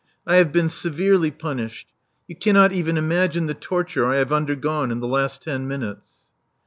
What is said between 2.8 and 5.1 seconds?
imagine th^ torture I have undergone in the